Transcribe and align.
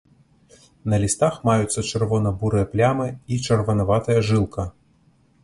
На 0.93 0.97
лістах 1.03 1.37
маюцца 1.49 1.83
чырвона-бурыя 1.89 2.69
плямы 2.73 3.07
і 3.33 3.39
чырванаватая 3.45 4.19
жылка. 4.33 4.69